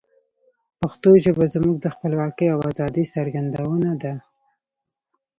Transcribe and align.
پښتو 0.79 1.09
ژبه 1.23 1.45
زموږ 1.53 1.75
د 1.81 1.87
خپلواکۍ 1.95 2.47
او 2.53 2.59
آزادی 2.69 3.05
څرګندونه 3.15 3.91
ده. 4.01 4.13